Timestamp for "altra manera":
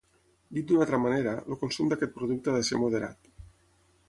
0.85-1.35